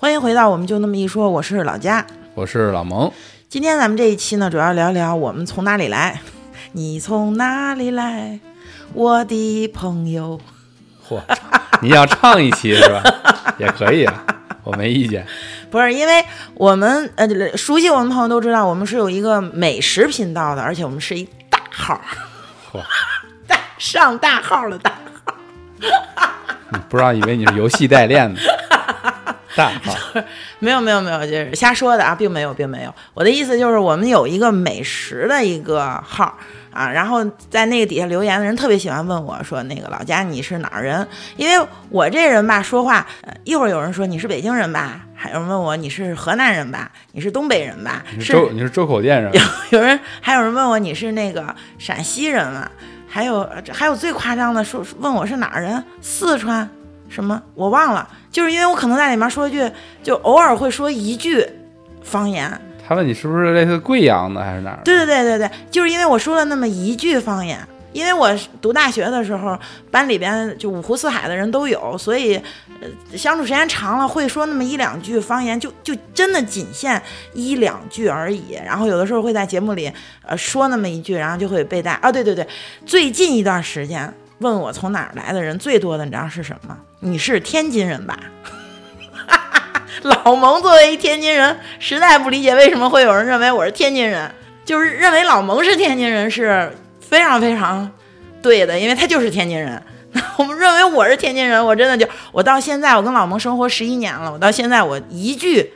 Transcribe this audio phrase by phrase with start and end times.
[0.00, 3.12] 欢迎回到我们就那么一说，我是老佳，我是老蒙。
[3.50, 6.22] 今天咱们这一期呢，主要聊聊我们从哪里来。
[6.72, 8.40] 你从哪里来，
[8.94, 10.40] 我的朋友？
[11.06, 11.20] 嚯，
[11.82, 13.02] 你要唱一期是吧？
[13.60, 14.24] 也可以啊，
[14.64, 15.26] 我没意见。
[15.70, 16.24] 不是，因为
[16.54, 22.00] 我们呃，熟悉我们朋友都知道，我们是有一个美食频道的，而且我们是一大号，
[22.72, 22.80] 嚯，
[23.46, 24.92] 大上大号的大
[25.26, 25.34] 号。
[26.88, 28.40] 不知道以为你是游戏代练的。
[29.60, 30.22] 大号
[30.58, 32.94] 没有没有没有，就是瞎说的啊，并没有并没有。
[33.12, 36.34] 我的意思就是，我们有一个美食的一个号
[36.72, 41.06] 啊，然后在那个底下留言的人特别喜欢问我说：“那个老家你是哪儿人？”
[41.36, 43.06] 因为我这人吧，说话
[43.44, 48.02] 一会儿有人说你是北京人吧，还有人问我你是河南人吧，你是东北人吧？
[48.16, 49.30] 你是周你是周口店人？
[49.34, 49.40] 有
[49.78, 52.70] 有人还有人问我你是那个陕西人吗？
[53.06, 55.84] 还有还有最夸张的说问我是哪儿人？
[56.00, 56.68] 四川。
[57.08, 57.42] 什么？
[57.56, 59.70] 我忘了，就是因为我可能在里面说一句，
[60.02, 61.46] 就偶尔会说一句
[62.02, 62.50] 方言。
[62.86, 64.80] 他问你是不是类似贵阳的还是哪儿？
[64.84, 67.58] 对对对对对，就是因为我说了那么一句方言。
[67.92, 68.32] 因为我
[68.62, 69.58] 读大学的时候，
[69.90, 72.36] 班里边就五湖四海的人都有，所以
[72.80, 77.02] 呃相处时间长了，会说那么一两句方言，就就真的仅限
[77.34, 78.56] 一两句而已。
[78.64, 79.92] 然后有的时候会在节目里
[80.24, 81.94] 呃说那么一句，然后就会被带。
[81.94, 82.46] 啊，对对对，
[82.86, 84.14] 最近一段时间。
[84.40, 86.76] 问我从哪儿来的人最多的，你知道是什么？
[87.00, 88.18] 你是天津人吧？
[90.02, 94.30] 老蒙作为一天津人，实在不理解为什么会有人认为我是天津人，
[94.64, 97.90] 就是认为老蒙是天津人是非常非常
[98.40, 99.82] 对的，因为他就是天津人。
[100.38, 105.72] 我们认为我是天津人，我真的就我到现在我跟老蒙生活十一年了，我到现在我一句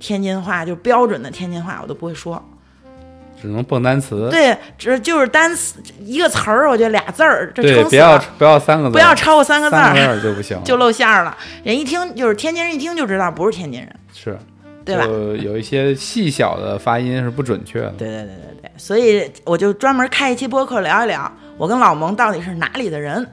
[0.00, 2.44] 天津话就标准的天津话我都不会说。
[3.40, 11.36] 只能蹦单词，对，只就是单词一个词儿，我觉得俩字儿，这对，不要不要三个字，不要超过三个字儿就不行，就露馅儿了。
[11.62, 14.38] 人一听就是天津人，一听就知道不是天津人，是，
[14.84, 15.04] 对吧？
[15.04, 17.90] 有一些细小的发音是不准确的。
[17.90, 23.24] 对对对对对，所以我就专门开一期播客聊一聊，我跟老蒙到底是哪里的人。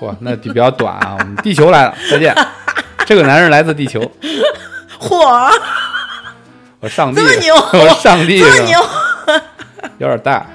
[0.00, 2.32] 嚯，那比较短啊， 我们地球来了，再见。
[3.04, 4.00] 这个男人来自地球。
[5.00, 5.50] 嚯，
[6.80, 8.78] 我上帝，这么牛，我上帝，这么牛。
[9.98, 10.46] 有点大，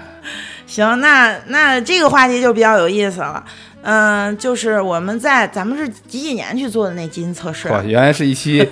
[0.65, 3.43] 行，那那这个话题就比较有意思了。
[3.81, 7.67] 嗯，就是我们在咱们是几几年去做的那基因测试？
[7.67, 8.65] 哇，原来是一期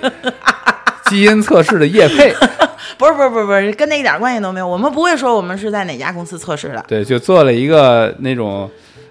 [1.06, 2.34] 基因测试的业配，
[2.96, 4.66] 不是不是不是不是，跟那一点关系都没有。
[4.66, 6.82] 我们不会说我们是在哪家公司测试的。
[6.88, 8.70] 对，就做了一个那种，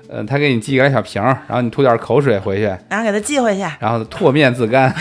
[0.10, 4.92] 呃，他给你寄个小瓶，然后你吐点口水回去，然后给他寄回去，然后唾面自干。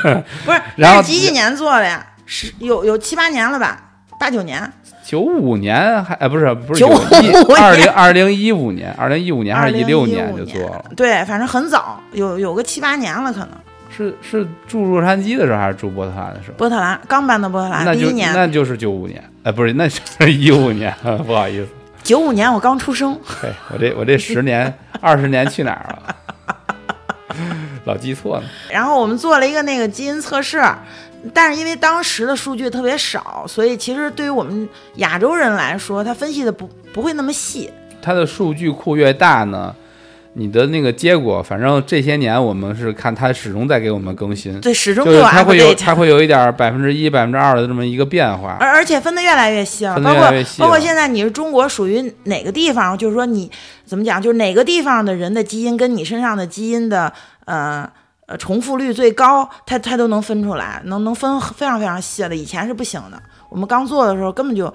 [0.00, 2.06] 不是， 然后几几年做的呀？
[2.26, 3.76] 十有有七八年了吧？
[4.20, 4.72] 八九年。
[5.04, 10.84] 九五年还哎不是不是九五二零二零一五年二零一五年还是一六年就做了。
[10.96, 13.48] 对反正很早有有个七八年了可能。
[13.96, 16.54] 是是住洛杉矶的时候还是住波特兰的时候？
[16.56, 18.32] 波特兰刚搬到波特兰第一年。
[18.34, 19.22] 那就是九五年。
[19.44, 20.92] 哎不是那就是一五年
[21.26, 21.68] 不好意思。
[22.02, 23.14] 九五年我刚出生。
[23.24, 26.16] 嘿我这我这十年二十年去哪儿了？
[27.84, 28.42] 老记错了。
[28.70, 30.62] 然后我们做了一个那个基因测试。
[31.32, 37.70] 但是因为当时的数据特别少，所以其实对于我们亚洲人来说，他分析的不不会那么细。
[38.02, 39.74] 它的数据库越大呢，
[40.34, 44.60] 你的那个结果，反正这些年我们是看它始终在给我们更新。
[44.60, 48.58] 对，始终就是它会有它会有一点百分之一、百分之二的这么一个变化。
[48.60, 53.50] 而而且分的越来越细了，包括包括现在你是中国属于哪个地方，就是说你
[53.86, 57.12] 怎么讲，就是哪个地方的人的基因跟你身上的基因的
[57.46, 57.90] 呃。
[58.26, 63.22] 呃，重复率最高，它它都能分出来，能能分非常非常细的，以前是不行的。
[63.50, 64.72] 我们刚做的时候，根本就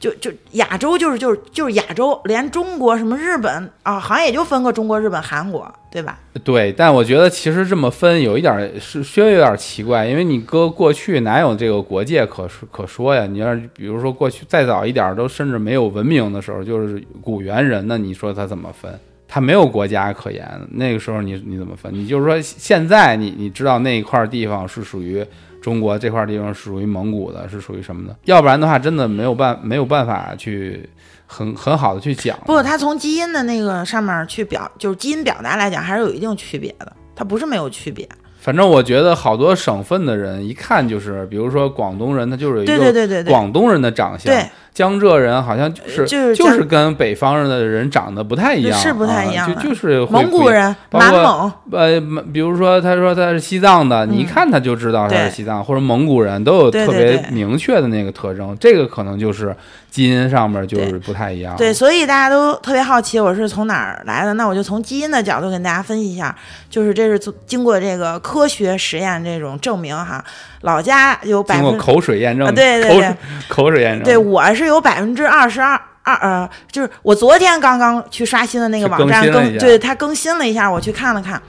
[0.00, 6.18] 就就亚洲就是就是就是亚洲，连中国什么日本啊，好像也就分个中国、日本、韩国，对吧？
[6.42, 13.26] 对，但我觉得其实这么分有一点是稍微有点奇怪，因为你搁过去哪有这个国界可说可说呀？
[13.26, 18.98] 你要是比如说过去再早一点，都甚至没有文明的时候，就是古猿人，那你说他怎么分？
[19.34, 21.90] 他没有国家可言，那个时候你你怎么分？
[21.90, 25.24] 你就是说现在你你知道那一块地方是属于
[25.62, 28.14] 中国，这块地方是属于蒙古的，是属于什么的？
[28.26, 30.86] 要不然的话，真的没有办没有办法去
[31.26, 32.38] 很很好的去讲。
[32.44, 36.92] 不，他从基因的那个上面去表，就是基因表达来讲，还是有一定区别的。
[37.16, 38.06] 它不是没有区别。
[38.38, 44.34] 反正我觉得好多省份的人一看就是，比如说广东人，他就是一个对对对对广东人的长相。
[44.34, 44.44] 对，
[44.74, 52.00] 江浙人好像就是就是就是跟北方人的人长得不太一样，是不太一样就就是蒙古人、满蒙，呃，
[52.32, 59.54] 比如说他说他是西藏的，你一嗯看他就知道他是西藏，或者蒙古人都有特别明确的那个特征，这个可能就是
[59.90, 61.54] 基因上面就是不太一样。
[61.56, 66.34] 对，所以大家都特别好奇我是从哪儿来的，那我就从基因的角度跟大家分析一下，
[66.70, 70.24] 就是这是经过这个科学实验这种证明哈，
[70.62, 73.16] 老家有百分经过口水验证，啊对对对
[73.48, 75.80] 口水验证，对我是有百分之二十二。
[76.04, 81.40] 二呃，就是我昨天刚刚去刷新的那个网站更对它更新了一下，我去看了看，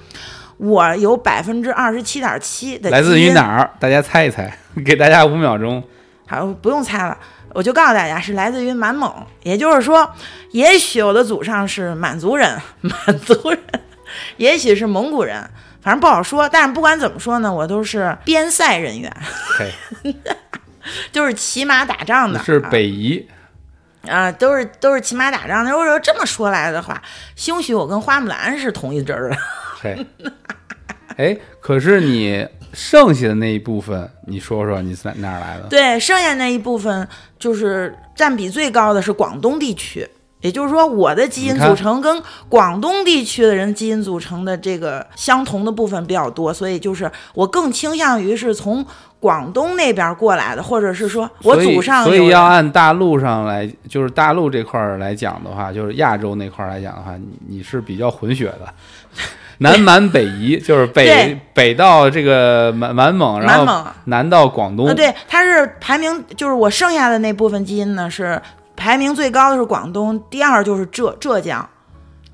[0.57, 3.67] 我有百分之二十七点七的来自于哪儿？
[3.79, 4.55] 大家猜一猜，
[4.85, 5.83] 给大家五秒钟。
[6.27, 7.17] 好，不用猜了，
[7.53, 9.11] 我就告诉大家是来自于满蒙，
[9.41, 10.07] 也就是说，
[10.51, 13.59] 也许我的祖上是满族人， 满族人，
[14.37, 15.43] 也许是蒙古人，
[15.83, 16.47] 反正不好说。
[16.49, 19.15] 但是不管怎么说呢，我都是边塞人员，
[19.57, 19.71] 嘿，
[21.11, 23.27] 就是骑马打仗的，是北夷，
[24.07, 25.71] 啊、都是都是骑马打仗的。
[25.71, 27.01] 如果说这么说来的话，
[27.35, 29.37] 兴许我跟花木兰是同一支儿的。
[29.81, 30.05] 嘿，
[31.17, 35.67] 哎，可是你剩下的那一部分，你说说你是哪哪儿来的？
[35.67, 37.07] 对，剩下那一部分
[37.37, 40.07] 就是占比最高的是广东地区，
[40.43, 48.85] 也就是说，我的基因组成跟广东地区的人基因组成的这个相同的部分比较多，所以就是我更倾向于是从
[49.21, 58.73] 广东那边过来的，或者是说我祖上所以要按大陆上来，就是大陆这块儿来讲的话，就是亚洲那块儿来讲的话，你你是比较混血的。
[59.59, 61.39] 南蛮北夷就是北对。
[61.53, 68.41] 北到这个满满蒙，然后南到广东，啊，对，它是排名，就是我剩下的那部分基因呢是
[68.83, 71.57] 排名最高的是广东，第二就是浙浙江。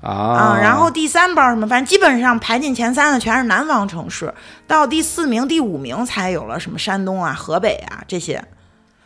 [0.02, 4.34] 啊啊，然后第三包什么，反正基本上排进前三的全是南方城市，
[4.66, 8.42] 到第四名、第五名才有了什么山东啊、河北啊这些，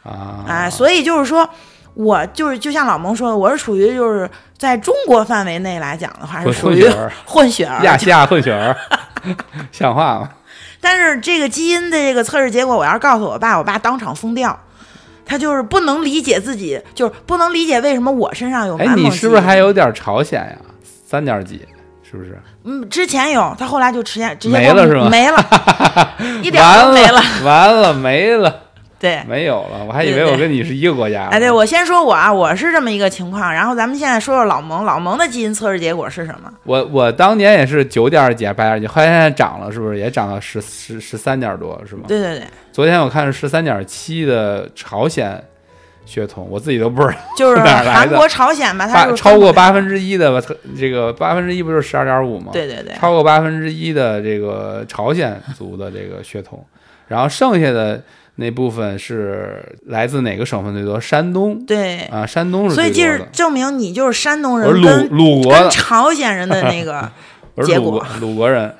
[0.04, 1.46] 啊，哎，所以就是说，
[1.92, 7.84] 我就是就像老蒙说的，我是属于就是在中国范围内来讲的话，是属于混血儿，混血儿。
[7.84, 8.74] 亚细亚混血儿，
[9.70, 10.30] 像话吗？
[10.80, 14.56] 但是这个基因的这个测试结果，我要是告诉我爸，我爸当场疯掉。
[15.24, 18.94] 他就是不能理解自己，就是不能理解为什么我身上有哎。
[18.94, 20.56] 你是不是还有点朝鲜呀？
[21.06, 21.60] 三点几，
[22.02, 22.38] 是不是？
[22.64, 25.36] 嗯，之前有，他后来就直接直接没了是吗没了，
[26.42, 27.22] 一点都没了。
[27.44, 28.63] 完了，没了，
[28.98, 29.84] 对，没有了。
[29.86, 31.26] 我还以为我跟你是一个国家。
[31.26, 36.52] 哎，对，我先说我啊，我是这么一个情况，然后咱们现在说说老蒙，老蒙的基因测试结果是什么？
[36.64, 42.04] 我我当年也是九点几、八点几，后来现在涨了，是不是也涨到十十十三点多，是吗？
[42.08, 45.42] 对对对，昨天我看是十三点七的朝鲜
[46.06, 52.50] 血统，我自己都不知道， 就是韩国、朝鲜吧，它超过八分之一的吧，特这个八分之一不就是十二点五吗？
[52.52, 56.64] 对对对，超过八分之一的这个朝鲜族的这个血统，
[57.08, 58.02] 然后剩下的
[58.36, 61.00] 那部分是来自哪个省份最多？
[61.00, 63.18] 山东对，啊，山东是所以最多的。
[63.18, 67.10] 就是证明你就是山东人跟跟鲁国的，朝鲜人的那个
[67.64, 68.74] 结果鲁鲁国人。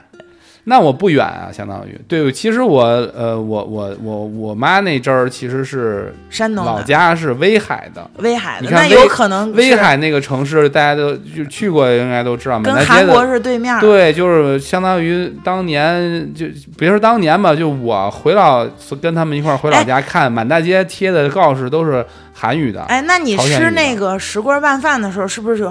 [0.65, 2.33] 那我不远啊，相当于对。
[2.33, 12.59] 其实我呃，我我我我妈那阵儿其实是老山东老家是威海的，威海的，你看那有威可能威海那个城市大家都就去过，应该都知道。
[12.61, 16.47] 跟韩国的是对面，对，就是相当于当年就
[16.79, 18.67] 别说当年吧，就我回老
[19.03, 22.81] 跟他们一块儿回老哎家看，满大街贴的告示都是韩语的。
[22.85, 25.71] 哎，那你吃那个石锅拌饭的时候，是不是有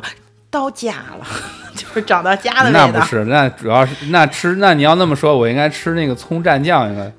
[0.53, 1.25] 到家了？
[1.75, 2.87] 就是找到家的味道。
[2.93, 7.11] 那不是，那主要是那吃，那你要那么说，我应该吃那个葱蘸酱，应该。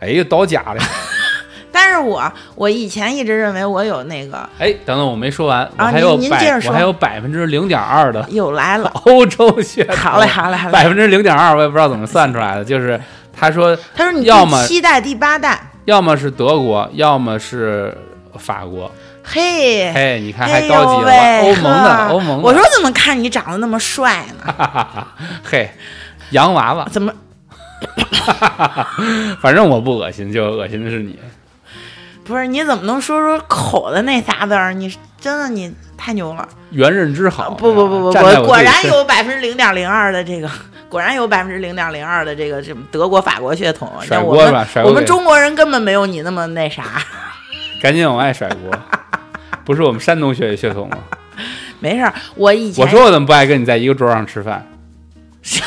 [0.00, 0.82] 哎呀，到家了！
[1.70, 9.96] 但是我我以前一直认为我有那个 哎，等等，我没说完，我啊还有百，我还有百分之零点二的又来了，欧洲血统。
[9.96, 13.00] 好嘞好嘞好嘞百分之零点二，我也不知道怎么算出来的，就是
[13.32, 17.96] 他说，他说你要么七代第八代，要么是德国，要么是
[18.38, 18.90] 法国。
[19.24, 19.92] 嘿。
[19.92, 22.42] 嘿，你看还高级了欧盟的，欧盟的。
[22.42, 24.52] 我说怎么看你长得那么帅呢？
[25.44, 25.70] 嘿，
[26.30, 27.12] 洋娃娃，怎么
[29.40, 31.18] 反正我不恶心，就恶心的是你。
[32.24, 32.46] 不是？
[32.46, 34.72] 你怎么能说出口的那仨字儿？
[34.72, 36.48] 你真的你太牛了！
[36.70, 40.48] 原认知好，不不不不，我果然有百分之零点零二的这个，
[40.88, 43.90] 果然有百分之零点零二的这个什么德国法国血统。
[44.02, 46.84] 甩锅吧甩锅我们中国人根本没有你那么那啥。
[47.80, 48.70] 赶紧往外甩锅，
[49.64, 50.98] 不是我们山东血血统吗？
[51.80, 54.66] 没事儿，我以前我说我怎么不爱跟你在一个桌上吃饭？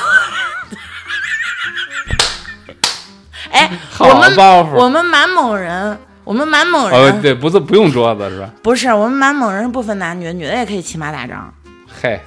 [3.52, 4.38] 哎，好我们
[4.76, 8.50] 我们满蒙人，我们满蒙哦，人、对，不是不用桌子是吧？
[8.62, 11.54] 不是我们满蒙人是不分男女，女的也可以骑马打仗。
[12.02, 12.20] 嘿，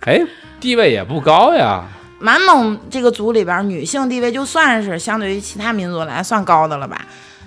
[0.00, 0.20] 哎，
[0.60, 1.84] 地位也不高呀。
[2.18, 7.04] 满蒙这个族里边，女性地位就算是相对于其他民族来算高的了吧，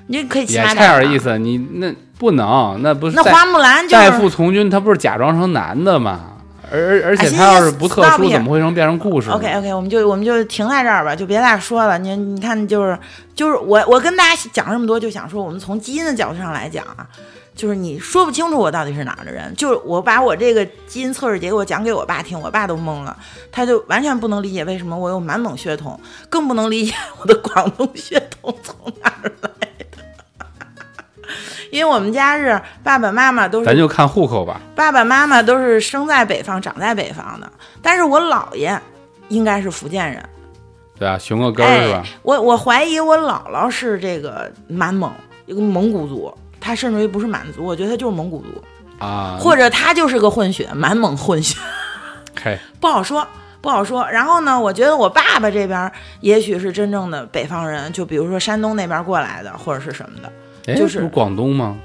[0.08, 1.20] 你就可以骑也差马点意。
[1.20, 1.38] 思。
[1.38, 6.32] 你那不能，那不是那花木兰就代是父从军，他不是假装成男的吗？
[6.72, 11.96] 而而而且他要是不特殊怎么会成变成故事呢 OK OK，我们就我们就停在这儿吧，就别再说了。
[12.00, 12.98] 你你看，就是
[13.36, 17.06] 就是我我跟大家讲这么多，就想说，我们从基因的角度上来讲啊，
[17.56, 19.54] 就是你说不清楚我到底是哪儿的人。
[19.56, 23.16] 就是我把我这个基因测试结果讲给我爸听，我爸都懵了，
[23.52, 29.65] 他就完全不能理解为什么我有满蒙血统，更不能理解我的广东血统从哪儿来的。
[31.72, 34.60] 因为我们家是爸爸妈妈都是咱就看户口吧。
[34.76, 38.80] 爸爸妈妈都是生在北方、长在北方的，但是我姥爷
[39.30, 40.24] 应该是福建人。
[40.98, 42.04] 对啊，熊个根儿是吧？
[42.22, 45.12] 我我怀疑我姥姥是这个满蒙，
[45.46, 48.64] 一个蒙古族，她甚至于不是满族，我觉得她就是蒙古族，
[49.00, 51.58] 啊，或者她就是个混血，满蒙混血，
[52.42, 53.28] 嘿， 不好说。
[53.62, 54.08] 不好说。
[54.12, 60.32] 然后呢，我觉得我爸爸这边也许是真正的北方人，就比如说山东那边过来的，或者是什么的。
[60.68, 61.76] 哎，就是不广东吗？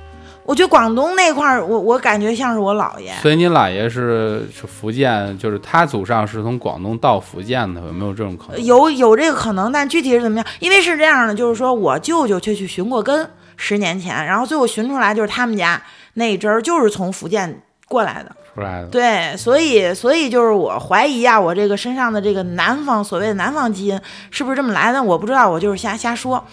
[0.44, 3.12] 我觉得广东那块儿，我我感觉像是我姥爷。
[3.22, 8.64] 所以你姥爷是是福建，就是他祖上是从广东到福建的，有没有这种可能？
[8.64, 10.46] 有有这个可能，但具体是怎么样？
[10.58, 15.80] 因为是这样的，就是说我舅舅却去寻过根，十年前，然后最后寻出来就是他们家
[16.14, 18.34] 那一支儿就是从福建过来的。
[18.54, 25.02] 出来的，对，所以所以就是我怀疑啊，我这个身上的这个南方所谓的南方基因是不是这么来的？
[25.02, 26.45] 我不知道，我就是瞎瞎说。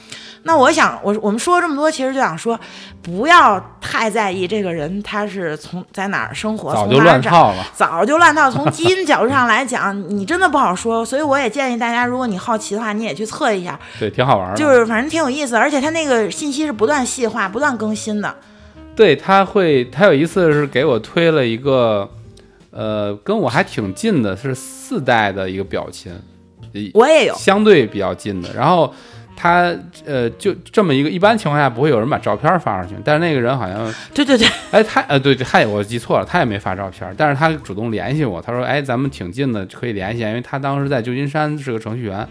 [0.44, 2.58] 那我想，我我们说这么多，其实就想说，
[3.02, 7.34] 不要太在意这个人他是从在哪儿生活，早就从哪儿长。
[7.34, 7.66] 乱套了。
[7.74, 8.50] 早就乱套。
[8.50, 11.04] 从基因角度上来讲，你真的不好说。
[11.04, 14.56] 所以我也建议大家，如果你好奇的话，你也去测一下，对，挺好玩的。
[14.56, 15.58] 就是反正挺有意思。
[15.58, 18.34] 而且他那个信息是不断细化、不断更新的。
[18.98, 22.10] 对，他会，他有一次是给我推了一个，
[22.72, 26.12] 呃，跟我还挺近的，是四代的一个表亲，
[26.96, 28.52] 我也有，相对比较近的。
[28.56, 28.92] 然后
[29.36, 29.72] 他
[30.04, 42.28] 呃，就这么一个，一般情况下不会有人把照片发上去，但是那个人好像， 对对对，哎，他呃，对对，他也我记错了，他也没发照片，但是他主动联系我，他说，哎，咱们挺近的，可以联系，因为他当时在旧金山是个程序员。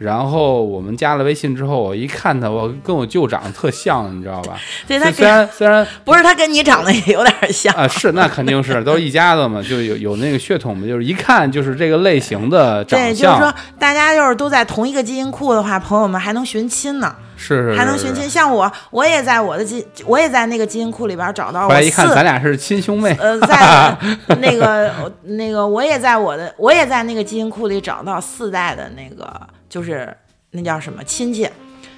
[0.00, 4.58] 然后我们加了微信之后，我一看他，我跟我舅长得特像，你知道吧？
[4.88, 7.70] 对他虽然虽然不是他跟你长得也有点像。
[7.74, 18.26] 啊，是那肯定是都是一家子嘛，就有有那个血统嘛，就是一看就是这个类型的长相对，就是说大家要是都在同一个基因库的话，朋友们还能寻亲呢，是是还能寻亲。。
[18.26, 23.94] 像我，我也在我的基，我也在那个基因库里边找到我后来一看，咱俩是亲兄妹，呃， 在
[24.40, 29.28] 那个那个，我也在我的，我也在那个基因库里找到四代的那个，
[29.70, 30.14] 就是
[30.50, 31.48] 那叫什么亲戚，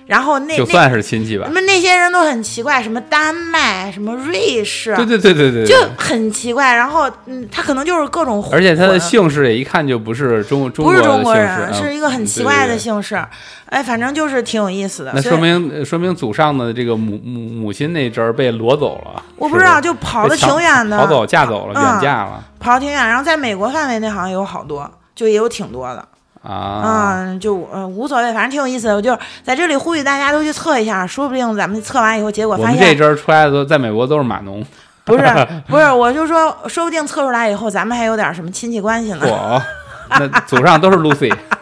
[0.06, 1.54] 然后那那就算是亲戚吧那。
[1.54, 6.74] 么那些人都很奇怪，什么丹麦，什么瑞士，对对对对对，就很奇怪。
[6.74, 13.20] 然后嗯，他可能就是各种，而且他的姓氏也一看就不是中中不是中国人，嗯是一个很奇怪的对对姓氏。
[13.66, 15.12] 哎，反正就是挺有意思的。
[15.14, 23.08] 那说明说明祖上的这个母母母亲那阵儿被裸走了，我不知道，就跑的挺远的，跑走嫁走了，嗯远嫁了跑的挺远。
[23.08, 26.06] 然后在美国范围内好像有好多，就也有挺多的。
[26.42, 27.24] 啊。
[27.24, 28.96] 嗯，就呃无所谓，反正挺有意思的。
[28.96, 34.64] 我就在这里呼吁大家都去测一下，说不定咱们测完以后，结果发我们这现阵儿出来的都在美国都是码农，
[35.04, 35.24] 不是
[35.68, 39.20] 不是，我就说，说不定测出来以后，咱们还有点什么亲戚关系呢。
[39.26, 39.62] 我
[40.18, 41.34] 那祖上都是 Lucy，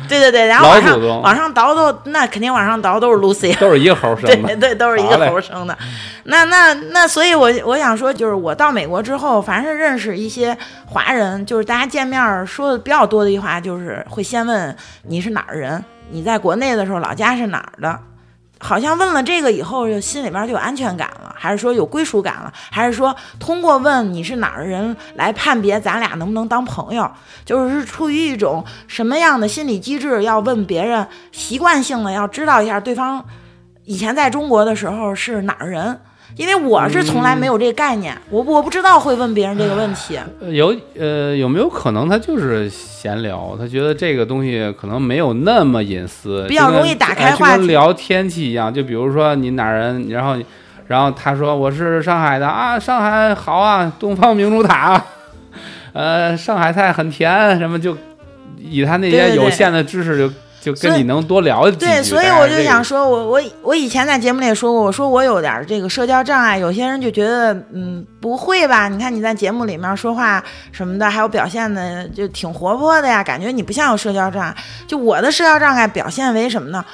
[0.08, 3.56] 对对对，然后往上往上倒都，那肯定往上倒都是 Lucy。
[3.58, 4.48] 都是一个猴生的。
[4.54, 5.76] 对对，都是一个猴生的。
[6.24, 17.98] 那那那，所以我我想说，就是我到美国之后，凡是认识一些华人，就是大家见面儿说的比较多的一句话，就是会先问你是哪儿人，你在国内的时候老家是哪儿的。
[18.58, 27.10] 好像问了这个以后，就心里边就有安全感了，还是说有归属感了，还是说通过问你是哪儿的人来判别咱俩能不能当朋友，
[27.44, 33.24] 就是出于一种什么样的心理机制，要问别人，习惯性的要知道一下对方
[33.84, 36.00] 以前在中国的时候是哪儿人，
[36.36, 40.18] 因为我是从来没有这个概念，我我不知道会问别人这个问题。
[40.40, 43.56] 呃有呃有没有可能他就是闲聊？
[43.58, 48.72] 他觉得这个东西可能没有那么隐私，比较容易打开话题跟聊天气一样。
[48.72, 50.36] 就比如说你哪人，然后
[50.86, 55.02] 然后他说我是上海的啊，上海好啊，东方明珠塔，
[55.92, 57.96] 呃，上海菜很甜，什么就
[58.58, 60.32] 以他那些有限的知识就。
[60.64, 68.88] 以跟你能多聊对，所以我就想说，我我我以前在节目里也说过，我说我有点儿这个社交障碍，有些人就觉得嗯不会吧？
[68.88, 74.56] 你看你在节目里面说话什么的，还有表现的就挺活泼的呀，感觉你不像有社交障碍。
[74.86, 76.84] 就我的社交障碍表现为什么呢？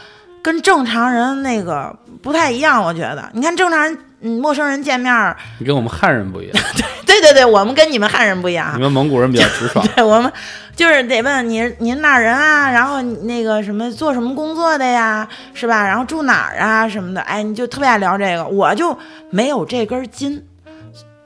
[0.42, 3.30] 跟正常人那个不太一样，我觉得。
[3.32, 6.64] 你看正常人，嗯，陌生人见面儿，你跟我们汉人不一样，
[7.06, 8.82] 对对对对，我们跟你们汉人不一样啊你。
[8.82, 9.86] 们蒙古人比较直爽。
[9.94, 10.32] 对我们
[10.74, 15.86] 就是得问你您哪儿人啊，然后你那个什么做什么工作的呀，是吧？
[15.86, 18.96] 然后住哪儿啊什么的，哎，你就特别爱聊这个，我就
[19.30, 20.42] 没有这根筋。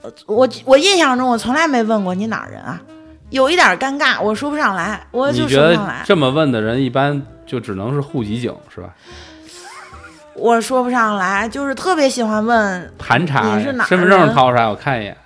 [0.03, 2.81] 呃我我印象中我从来没问过你哪儿人啊，
[3.31, 8.91] 有一点尴尬，我说不上来，我就说不上来，这么问的人，一般就只能是户籍警是吧？
[10.39, 15.17] 我说不上来，就是特别喜欢问盘查你是哪身份证掏出来，我看一眼，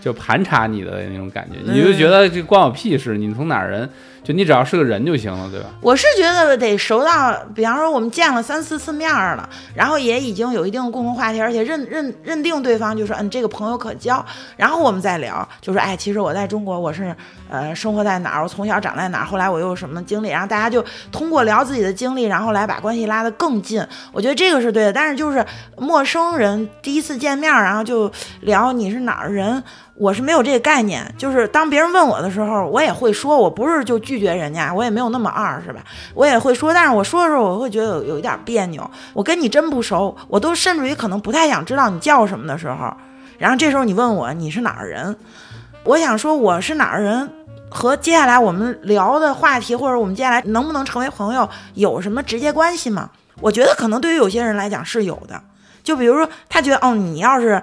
[0.00, 3.88] 就盘查你的那种感觉，嗯你就觉得这关我屁事，你从哪儿人，
[4.24, 5.66] 就你只要是个人就行了，对吧？
[5.80, 14.24] 我是觉得得熟到，比方说我们见了三四次面了，然后也已经有一定的共同话题，而且认认认定对方就说，嗯，这个朋友可交，
[14.56, 17.14] 然后我们再聊，就说，哎，其实我在中国，我是
[17.50, 24.92] 呃生活在哪儿，我从小长在哪儿，后来我又有什么经历，然后大家就通过聊自己的经历，然后来把关系拉得更近，我觉得这个是对的。
[24.92, 25.44] 但是就是
[25.76, 28.10] 陌生人第一次见面，然后就
[28.42, 29.62] 聊你是哪儿人。
[29.94, 35.80] 我是没有这个概念，就是当别人问我的时候，我也会说，我不是就拒绝人家，我也没有那么二，是吧？
[36.12, 38.90] 我也会说，但是我说的时候，我会觉得有有一点别扭。
[39.14, 42.92] 我跟你真不熟，我都甚至于可能不太想知道你叫什么的时候，
[43.38, 45.16] 然后这时候你问我你是哪儿人，
[45.84, 47.30] 我想说我是哪儿人，
[47.70, 53.08] 和接下来我们聊的话题或者我们接下来能不能成为朋友有什么直接关系吗？
[53.40, 55.42] 我觉得可能对于有些人来讲是有的，
[55.82, 57.62] 就比如说他觉得哦，你要是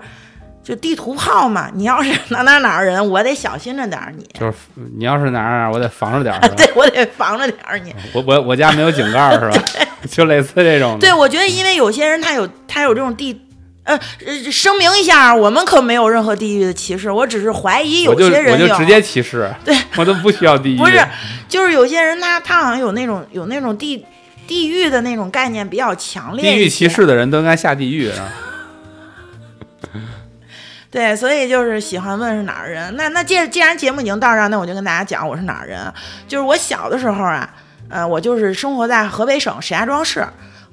[0.70, 4.24] 就地图炮嘛，你要是哪哪哪儿人，我得小心着点儿你。
[4.40, 4.54] 就是
[4.96, 7.92] 你要是哪儿哪，我得防着点儿，对我得防着点儿你。
[8.14, 9.66] 我我我家没有井盖儿，是吧？
[10.12, 11.00] 就类似这种。
[11.00, 13.42] 对，我觉得因为有些人他有他有这种地，
[13.82, 18.66] 呃，呃声明一下，我们可没有任何地域的歧视，我只是怀疑有些人有。
[18.66, 20.78] 我就直接歧视，对我都不需要地域。
[20.78, 21.04] 不是，
[21.48, 24.06] 就是有些人他他好像有那种有那种地
[24.46, 26.52] 地域的那种概念比较强烈。
[26.52, 26.88] 地域歧。
[26.88, 28.30] 视的人都应该下地狱啊！
[30.92, 32.96] 对，所以就是喜欢问是哪儿人。
[32.96, 35.80] 那那既既然节目已经到这儿，那我就跟大家讲我是哪儿人。
[36.28, 37.48] 就是我小的时候啊，
[37.90, 40.26] 呃，我就是生活在河北省石家庄市。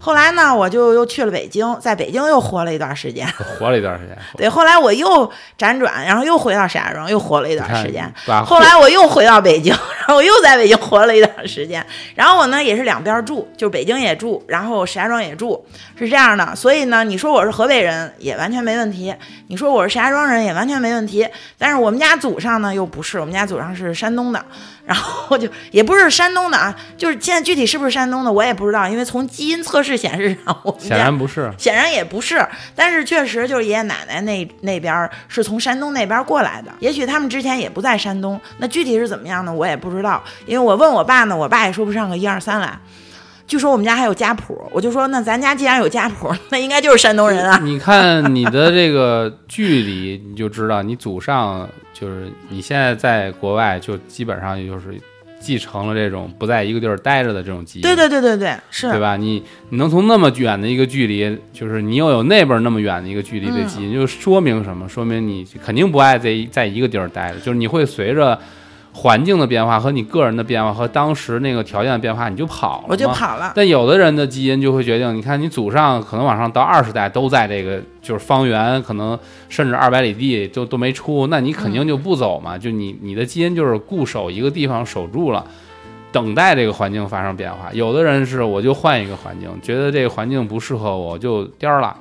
[0.06, 3.26] 后来呢，我就又去了北京，在北京又活了一段时间。
[3.58, 8.08] 活了一段时间， 对，后来我又辗转，然后又回到石家庄，又活了一段时间。
[8.46, 11.84] 后来我又回到北京，然后我又在北京活了一段时间。
[12.14, 15.66] 然后我呢也是两边住，就是北京也住，然后石家庄也住，
[15.98, 16.54] 是这样的。
[16.54, 19.12] 所以呢，你说我是河北人也完全没问题，
[19.48, 21.26] 你说我是石家庄人也完全没问题。
[21.58, 24.40] 但是我们家祖上呢又不是，我们家祖上是山东的，
[24.84, 31.52] 然后就也不是山东的啊，就是现在具体是不是山东的我也不知道，因为从基因测试显示上，我们显然不是。
[31.56, 39.52] 显然也不是，但是确实就是爷爷奶奶那那边是从山东那边过来的，也许他们之前也不在山东，那具体是怎么样呢？
[39.52, 42.78] 我也不知道，因为我问我爸呢，我爸也说不上个一二三来。
[43.46, 47.60] 据说我们家还有家谱，我就说那咱家既然有家谱，那应该就是山东人啊。
[47.62, 55.00] 你看你的这个距离，你就知道你祖上就是你现在在国外，就基本上就是
[55.38, 59.16] 继承了这种不在一个地儿待着的这种基因，对对对对对，是对吧？
[59.16, 64.88] 你你能从那么远的一个距离，就是你又有那边那么远的一个距离的基因，就说明什么？
[64.88, 68.38] 说明你肯定不爱在在一个地儿待着，就是你会随着
[68.98, 73.52] 环境的变化和你个人的变化和当时那个条件的变化，你就跑了，我就跑了。
[73.54, 79.16] 但有的人的基因就会决定，你看你祖上可能往上到二十代都在这个就是方圆，可能
[79.50, 82.56] 甚至二百里地都都没出，那你肯定就不走嘛。
[82.56, 85.44] 就你你的基因就是固守一个地方守住了，
[86.10, 87.70] 等待这个环境发生变化。
[87.74, 91.94] 有的人是我就换一个环境，觉得这个环境不适合我，我就颠儿了，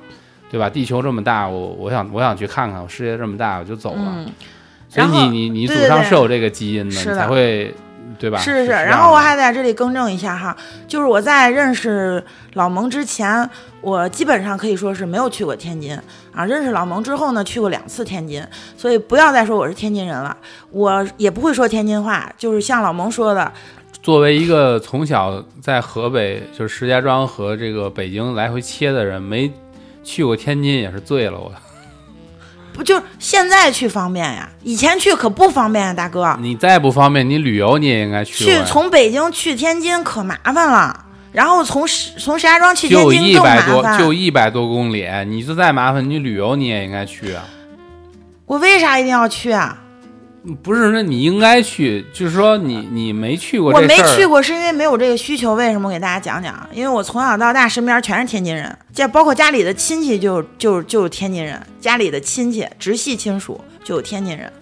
[0.50, 0.70] 对吧？
[0.70, 4.02] 地球这么大，我我想我想去看看，世界这么大，我就走了。
[4.02, 4.26] 嗯，
[4.96, 7.74] 所以然后你你你祖上是有这个基因的，你才会
[8.18, 8.38] 对吧？
[8.38, 10.56] 是是是，然后我还在这里更正一下哈，
[10.88, 12.22] 就是我在认识
[12.54, 13.48] 老蒙之前，
[13.82, 15.98] 我基本上可以说是没有去过天津
[16.32, 16.44] 啊。
[16.44, 18.42] 认识老蒙之后呢，去过两次天津，
[18.76, 20.34] 所以不要再说我是天津人了，
[20.70, 23.52] 我也不会说天津话，就是像老蒙说的，
[24.02, 29.52] 作为一个从小在河北，就是石家庄和这个北京来回切的人，没
[30.02, 31.38] 去过天津也是醉了。
[31.38, 31.52] 我，
[32.76, 36.36] 不就是现在去方便呀，以前去可不方便呀，大哥。
[36.40, 38.44] 你再不方便，你旅游你也应该去。
[38.44, 47.44] 去从北京去天津可麻烦了，然后从石从石家庄去天就津更一百多，就一百多公里，你就再麻烦，你旅游你也应该去啊。
[48.44, 49.78] 我为啥一定要去啊？
[50.62, 55.54] 不是，说你应该去，就是说你你没去过我没去过，是因为没有这个需求。
[55.54, 55.88] 为什么？
[55.88, 56.54] 我给大家讲讲。
[56.72, 64.52] 因为我从小到大身边全是天津人，这包括家里的亲戚就就就有天津人，家里的亲戚直系亲属就有天津人，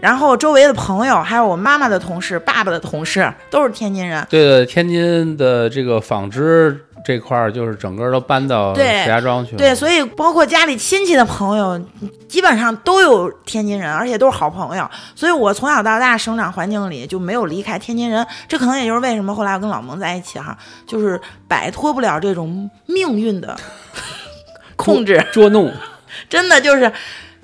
[0.00, 4.26] 然后周围的朋友，还有我妈妈的同事、爸爸的同事都是天津人。
[4.28, 9.58] 对对，天津的这个纺织这块儿就是整个都搬到石家庄去了。
[9.58, 11.80] 对，所以包括家里亲戚的朋友，
[12.28, 14.88] 基本上都有天津人，而且都是好朋友。
[15.14, 20.56] 所以我从小到大生长环境里就没有离开天津人，这可能也就是为什么后来我跟老蒙在一起哈，
[20.86, 23.56] 就是摆脱不了这种命运的
[24.76, 25.72] 控制，捉弄，
[26.28, 26.92] 真的就是。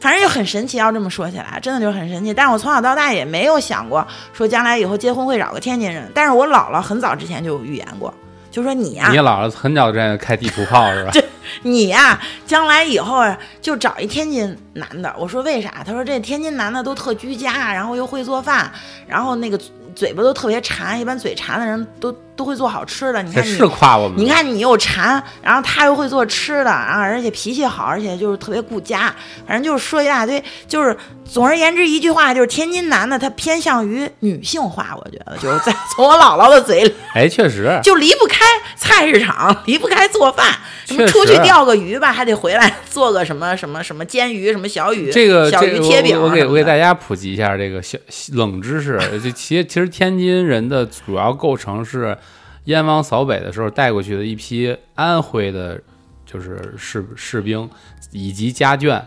[0.01, 2.35] 反正就很神奇，要这么说起来，真的就是很神奇。
[2.35, 6.11] 但是我从小到大也没有想过说将来以后结婚会找个天津人。
[6.15, 8.13] 但是我姥姥很早之前就有预言过，
[8.55, 11.11] 就说你呀、你姥姥很早之前就开地图炮是吧？
[11.13, 11.21] 这
[11.65, 15.13] 你呀、将来以后啊，就找一天津男的。
[15.19, 15.83] 我说为啥？
[15.85, 18.71] 他说这天津男的都特居家，然后又会做饭，
[19.09, 19.59] 然后那个
[19.97, 23.23] 嘴巴都特别馋，一般嘴馋的人都都会做好吃的。
[23.23, 29.15] 你看你是夸我们吗，你看你又馋，然后他又会做吃的，然后而且脾气好，而且就是特别顾家，
[29.47, 38.45] 反正就是说一大堆，就是总而言之一句话，就是天津男的他偏向于女性化，我觉得就是在从我姥姥的嘴里哎，确实，就离不开
[38.77, 40.53] 菜市场，离不开做饭，
[40.87, 47.99] 什么出去钓个鱼吧，还得回来做个什么什么什么煎鱼，什么小鱼，这个小鱼贴饼我我给我给大家普及一下这个小
[48.33, 48.99] 冷知识。
[49.23, 52.17] 就其实其实天津人的主要构成是
[52.65, 55.81] 燕王扫北的时候带过去的一批安徽的，
[56.25, 57.69] 就是士士兵
[58.13, 59.01] 以及家眷。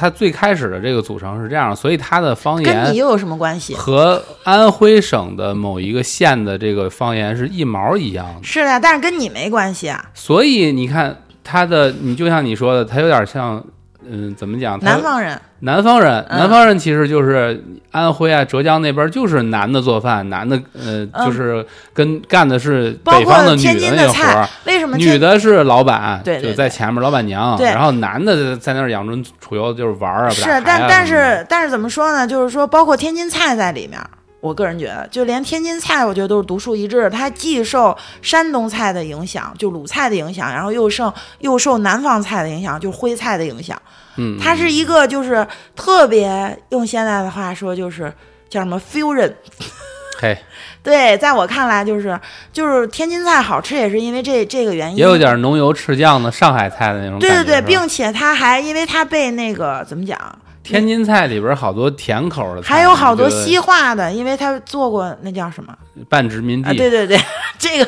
[0.00, 3.74] 它最开始的这个组成是这样，所以它的方言跟言你又有什么关系？
[3.74, 8.44] 和安徽省的某一个县的这个方言是一毛一样的。
[8.44, 13.64] 是的，但是跟你没关系啊，所以你看它的，你就像你说的，它有点像，
[14.10, 14.78] 嗯，怎么讲？
[14.82, 15.40] 南方人。
[15.60, 32.24] 南方人，嗯南方人其实就是安徽啊、浙江那边，就是男的做饭，男的呃，嗯就是跟干的是北方的女的那个活儿，，为什么天女的是老板，对对就在前面老板娘，对然后男的在那儿养尊处优，就是玩儿啊，是但但是但是怎么说呢？
[32.24, 34.00] 就是说，包括天津菜在里面，
[34.40, 37.10] 我个人觉得，就连天津菜，我觉得都是独树一帜。
[37.10, 43.80] 它既受山东菜的影响，就鲁菜的影响，然后又受又受南方菜的影响，就是徽菜的影响。
[44.16, 48.12] 嗯，它是一个就是特别用现在的话说，就是
[48.48, 49.32] 叫什么 fusion。
[50.20, 50.36] 嘿，
[50.82, 52.18] 对，在我看来，就是
[52.52, 60.18] 就是天津菜好吃，也是因为这这个原因，也有点浓油赤酱的上海菜的那种对对对，并且它还因为它被那个怎么讲，
[60.68, 65.74] 天津菜里边好多甜口的，还有好多西化的，因为他做过那叫什么
[66.08, 66.72] 半殖民地，啊？
[66.72, 67.18] 对对对，
[67.58, 67.84] 这个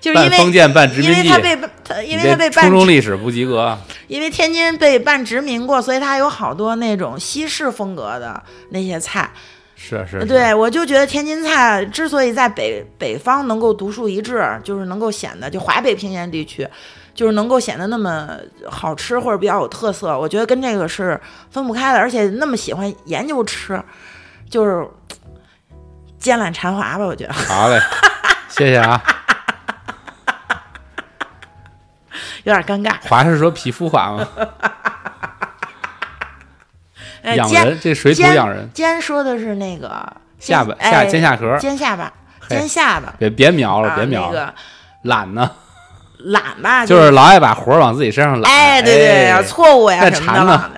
[0.00, 9.30] 就是因为半封建半殖民地因为他，被他因为他被半殖中历史不及格，因为天津被半殖民过，所以他有好多那种西式风格的那些菜。
[9.76, 16.66] 是是，是对，我就觉得天津菜之所以在北北方能够独树一帜，就是能够显得就华北平原地区。
[17.14, 18.36] 就是能够显得那么
[18.68, 23.82] 好吃或者比较有特色，我觉得跟这个是分不开的，而且那么喜欢研究吃，
[24.50, 24.86] 就是
[26.18, 27.32] 奸懒馋滑吧，我觉得。
[27.32, 27.80] 好嘞，
[28.50, 29.02] 谢谢啊。
[32.44, 32.96] 有点尴尬。
[33.08, 34.28] 滑是说皮肤滑吗？
[37.36, 40.06] 养人，这水土养人，尖说的是那个
[40.38, 43.14] 下巴哎下尖下颌，尖下巴，嘿尖下巴。
[43.18, 44.54] 别别瞄了，啊别瞄了，
[45.04, 45.50] 懒呢，
[46.24, 48.50] 懒吧，就是老爱把活儿往自己身上揽。
[48.50, 50.70] 哎，对对，哎错误呀那什么的馋呢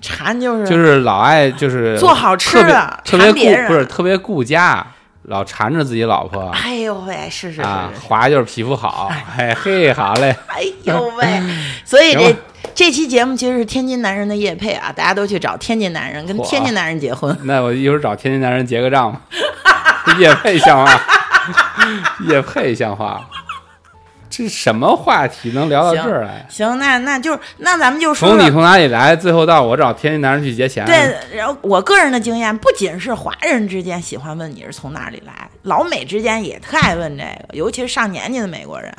[0.00, 4.84] 馋就是就是老爱就是 做好吃的特别顾不是特别顾家，
[5.22, 11.40] 老缠着自己老婆哎呦喂，是是是啊是，是，滑就是皮肤好，哎嘿，好嘞，哎呦喂，
[11.86, 12.36] 所以这
[12.74, 17.36] 这期节目其实是天津男人的夜配啊，大家都去找天津男人，跟天津男人结婚。
[17.44, 19.20] 那我一会儿找天津男人结个账吧，
[20.18, 21.00] 夜配像话，
[22.28, 23.20] 夜配像话，
[24.32, 26.46] 这什么话题能聊到这儿来？
[26.48, 30.86] 行，那那就那咱们就说说从你从哪里来，最后到我找天津男人去结钱。
[30.86, 38.90] 对，然后我个人的经验，不仅是华人之间喜欢问你是从哪里来，老美之间也特爱问这个，尤其是上年纪的美国人，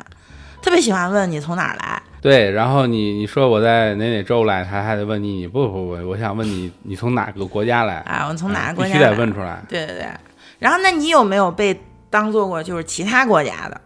[0.62, 2.00] 特别喜欢问你从哪儿来。
[2.22, 7.96] 对，然后你你说我在哪哪州来，他还得问你，你不不不，我想问你，你从哪个国家来？
[8.06, 9.12] 啊，我从哪个嗯必须得？
[9.14, 9.60] 问出来。
[9.68, 10.06] 对对对。
[10.60, 13.80] 然后，那你有没有被当做过就是其他国家的？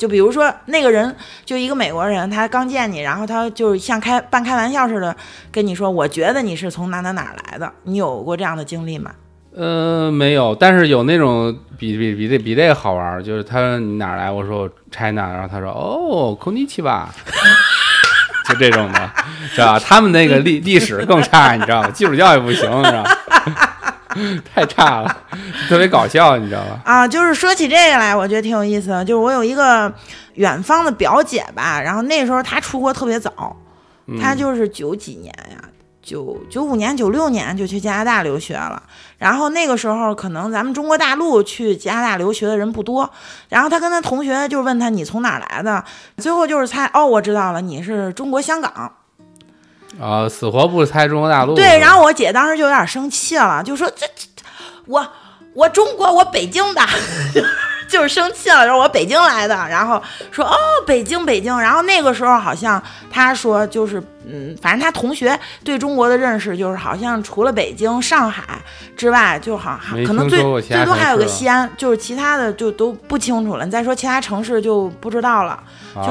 [0.00, 5.14] 就比如说那个人，就一个美国人，他刚见你，然后他就像开半开玩笑似的
[5.52, 9.10] 跟你说：“我觉得你是从哪哪哪来的。”你有过这样的经历吗？
[9.54, 17.14] 呃，没有，但是有那种比比比这比这个好玩，就是他你哪来，我说我 China，然后他说哦，空尼奇吧，
[18.48, 19.10] 就这种的，
[19.54, 19.78] 知道吧？
[19.78, 21.90] 他们那个历历史更差，你知道吗？
[21.90, 23.10] 基础教育不行，你知道吗？
[24.54, 25.16] 太差了，
[25.68, 26.80] 特别搞笑，你知道吧？
[26.84, 29.04] 啊，就是说起这个来，我觉得挺有意思的。
[29.04, 29.92] 就是我有一个
[30.34, 33.56] 远方的表姐吧，然后那时候她出国特别早，
[34.06, 35.56] 嗯她就是九几年呀，
[36.02, 38.82] 九九五年、九六年就去加拿大留学了。
[39.18, 43.10] 然后那个时候可能咱们中国大陆去加拿大留学的人不多。
[43.48, 45.84] 然后她跟她同学就问她你从哪儿来的，
[46.16, 48.92] 最后就是猜哦，我知道了，你是中国香港。
[49.98, 51.54] 啊，死活不猜中国大陆。
[51.54, 54.26] 对，然后我姐当时就有点生气了，就说这这
[54.86, 55.06] 我
[55.54, 56.80] 我中国我北京的。
[57.90, 60.00] 就是生气了，说我北京来的，然后
[60.30, 60.54] 说哦，
[60.86, 68.44] 北京北京，然后那个时候好像他说就是嗯，反正他同学对中国的认识就是好像除了北京、上海
[68.96, 73.64] 之外，就好可能最最多还有个西安，就是其他的就都不清楚了。
[73.64, 75.60] 你再说其他城市就不知道了。
[75.92, 76.02] 就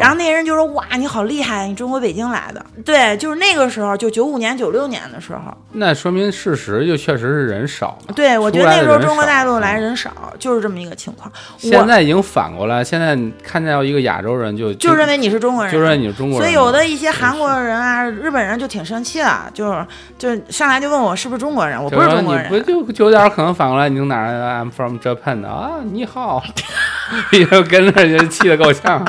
[0.00, 2.64] 然后那人就说哇，你好厉害，你中国北京来的。
[2.84, 5.56] 对，就是那个时候，就九五年、九六年的时候。
[5.72, 7.96] 那说明事实就确实是人少。
[8.16, 11.27] 对，我觉得那时候中国大陆来人少，就是这么一个情况。
[11.56, 16.46] 现在已经反过来，现在看见一个亚洲人就就认为你是中国人，就认为你是中国人。
[16.46, 19.86] 所以有的一些韩国人啊、日本人就挺生气的，就是
[20.18, 22.48] 就上来就问我是不是中国人，我不是中国人。
[22.48, 26.42] 不就就有点可能反过来，你从哪儿的？I'm from Japan 的啊，你好，
[27.32, 29.04] 你就跟着就气得够呛。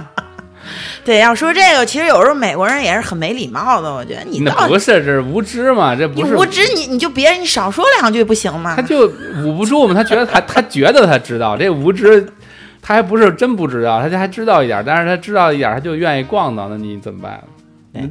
[1.05, 3.93] 对，要说这个，其实有时候美国人也是很没礼貌的。
[3.93, 5.95] 我觉得你那不是这是无知嘛？
[5.95, 8.75] 这不是无知，你你就别你少说两句不行吗？
[8.75, 9.07] 他就
[9.43, 12.27] 捂不住嘛，他觉得他他觉得他知道这无知。
[12.81, 17.43] 他还不是真不知道，他就还知道一点，但是他知道一点，他就愿意逛荡，那你怎么办？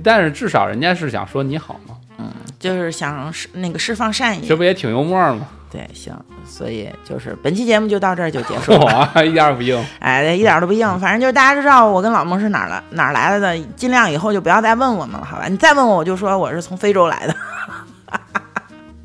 [0.04, 5.48] 但是至少人家是想说你好嘛，嗯，就是想释那个释放善意，这不也挺幽默吗？
[5.70, 6.14] 对，行，
[6.46, 15.46] 所以就是本期节目就到这儿就结束了， 一点不硬，哎，一点都不硬，反正就是大家知道我跟老孟是哪儿来哪儿来的，尽量以后就不要再问我们了，好吧？
[15.48, 17.34] 你再问我，我就说我是从非洲来的。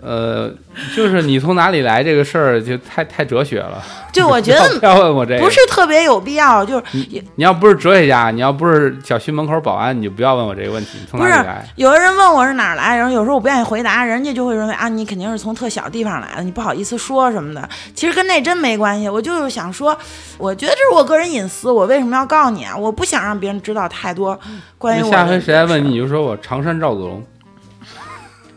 [0.04, 0.52] 呃，
[0.96, 3.82] 就是你从哪里来这个事儿就太太哲学了。
[4.12, 6.64] 就我觉得 不要问我这个，不是特别有必要。
[6.66, 10.98] 就是你你要不是哲学家，你要不是小区门口保安，你就不要问我这个问题。
[11.00, 11.66] 你从哪里来？
[11.78, 17.68] 有的人问我是哪儿来，然后有时候我不愿意回答，人家就会认为啊，你肯定是从特小地方来的，你不好意思说什么的。
[17.96, 19.08] 其实跟那真没关系。
[19.08, 19.98] 我就是想说，
[20.38, 22.76] 我觉得这是我个人隐私，我为什么要告诉你啊？
[22.76, 24.38] 我不想让别人知道太多
[24.78, 25.10] 关于我。
[25.10, 27.24] 下回谁来问你，你就说我常山赵子龙。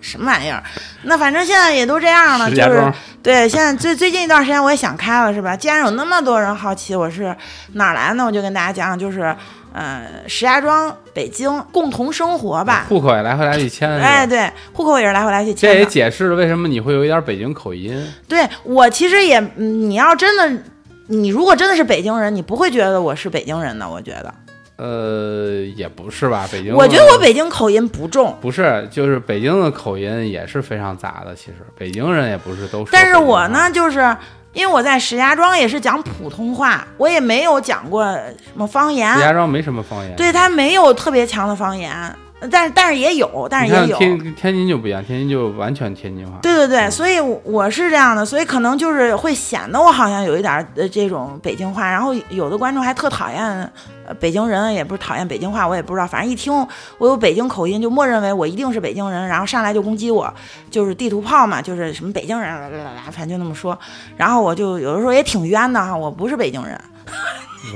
[0.07, 0.63] 什么玩意儿？
[1.03, 2.93] 那反正现在也都这样了，就是
[3.23, 3.49] 对。
[3.49, 5.57] 现在最最近一段时间我也想开了，是吧？
[5.57, 7.35] 既然有那么多人好奇我是
[7.73, 9.35] 哪儿来的，我就跟大家讲，就是
[9.73, 12.87] 呃，石家庄、北京共同生活吧。
[12.89, 13.91] 户口也来回来去迁。
[13.91, 15.73] 哎，对，户口也是来回来去迁。
[15.73, 17.95] 这也解释了为什么你会有一点北京口音。
[18.29, 20.63] 对我其实也，你要真的，
[21.09, 24.33] 你如果真的是北京人，你不会觉得我是北京人的，我觉得。
[24.77, 26.75] 呃，也不是吧，北京。
[26.75, 28.37] 我觉得我北京口音不重。
[28.41, 31.35] 不是，就是北京的口音也是非常杂的。
[31.35, 32.87] 其实北京人也不是都。
[32.93, 34.15] 但是我呢，就是
[34.53, 39.13] 因为我在石家庄也是讲普通话，我也没有讲过什么方言。
[39.15, 40.15] 石家庄没什么方言。
[40.15, 42.15] 对他没有特别强的方言。
[42.51, 43.97] 但是但是也有，但是也有。
[43.99, 46.39] 天天津就不一样，天津就完全天津话。
[46.43, 53.73] 对对对，所以我是这样的，所以可能就是会显得我好像有一点呃这种北京话，然后有的观众还特讨厌
[54.21, 56.53] 北京人，也不是讨厌北京话，我也不知道，反正一听
[56.99, 60.33] 我有北京口音，就默认为我一定是北京人，然后上来就攻击我，
[60.71, 63.79] 就是地图炮嘛，就是什么北京人啦啦啦，反正就那么说，
[64.17, 66.81] 然后我就有的时候也挺冤的哈，我不是北京人，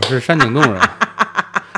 [0.01, 0.81] 我是山顶洞人，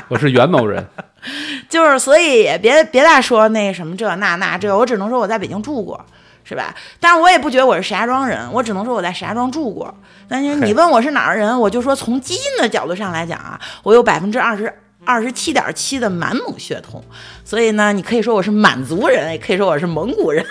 [0.07, 0.85] 我是元谋人。
[1.69, 6.03] 就是，所以也别别再说那什么这那那这，我只能说我在北京住过，
[6.43, 6.75] 是吧？
[6.99, 9.93] 但是我也不觉得我是石家庄人，我只能说我在石家庄住过。
[10.27, 14.73] 但是你问我是哪儿人，我就说从基因的角度上来讲啊，我有百分之二十
[15.05, 17.03] 二十七点七的满蒙血统，
[17.43, 20.45] 所以呢，你可以说我是满族人，也可以说我是蒙古人。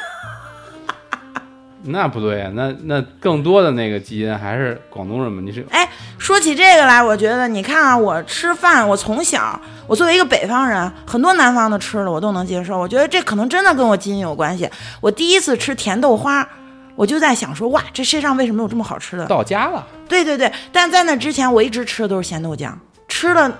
[1.84, 5.42] 那不对呀，那那更多的那个基因还是广东人嘛？
[5.44, 12.78] 你是哎，说起这个来，我觉得你看啊，我吃饭，我从小，我作为一个北方人，很多南方的吃的我都能接受。
[12.78, 14.70] 我觉得这可能真的跟我基因有关系。
[15.00, 16.48] 我第一次吃甜豆花，
[16.94, 19.26] 我就在想说，哇，这世界上为什么有这么好吃的？
[19.26, 19.84] 到家了。
[20.08, 22.72] 对对对，但在那之前，我一直吃的都是咸豆浆，
[23.08, 23.52] 吃了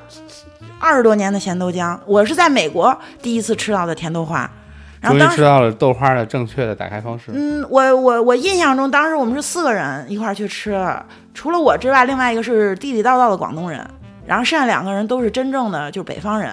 [0.79, 1.99] 二十多年的咸豆浆。
[2.07, 4.49] 我是在美国第一次吃到的甜豆花。
[5.03, 7.33] 终于知道了豆花的正确的打开方式。
[7.35, 10.81] 嗯，我我我印象中，当时我们是四个人一块儿去吃，
[11.35, 13.85] 除了我之外，另外一个是地地道道的广东人，
[14.27, 16.49] 然后剩下两个人都是真正的就是北方人，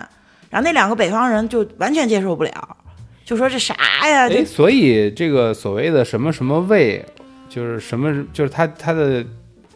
[0.49, 2.77] 然后那两个北方人就完全接受不了，
[3.23, 3.75] 就说这啥
[4.07, 4.27] 呀？
[4.29, 7.05] 哎，所以这个所谓的什么什么味，
[7.47, 9.23] 就是什么，就是他他的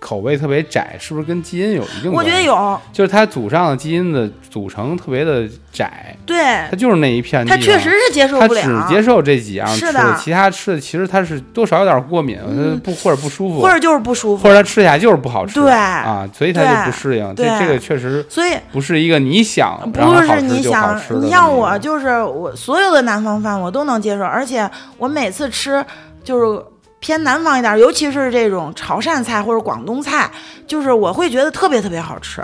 [0.04, 2.32] 口味特别窄，是不是跟基因有一定我关系？
[2.32, 6.38] 觉得有，就是它祖上的基因的组成特别的窄，对。
[6.70, 10.13] 它就是那一片地方，他确实是接受不了，只接受这几样吃是的。
[10.20, 14.44] 其他吃的其实它是多少有点过敏，他不或者不舒服，或者就是不舒服。
[14.44, 15.72] 或，者它吃起来就是不好吃，对。
[15.72, 17.26] 啊，所以它就不适应。
[17.36, 17.60] 这对。
[17.60, 25.84] 这个确实所以不是一个你想让不是它好吃你想就好吃，的你像我就是我所有的南方饭我都能接受，而且我每次吃
[26.24, 26.62] 就是
[27.04, 30.32] 偏南方一点，尤其是这种潮汕菜或者广东菜，
[30.66, 32.42] 就是我会觉得特别特别好吃。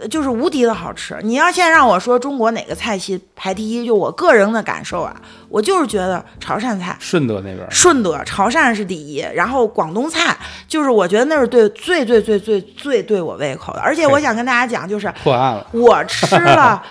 [0.00, 1.16] 呃就是无敌的好吃。
[1.22, 5.14] 你要现在让我说中国哪个菜系排第一，就我个人的感受啊，
[5.48, 10.36] 我就是觉得潮汕菜、顺德那边顺德、潮汕是第一，然后广东菜
[10.66, 13.80] 就是我觉得那是对最最最最最对我胃口的。
[13.80, 16.82] 而且我想跟大家讲，就是 破案了，我吃了